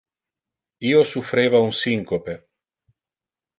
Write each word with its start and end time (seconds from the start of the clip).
Io 0.91 1.01
suffreva 1.09 1.61
un 1.67 1.71
syncope. 1.83 2.37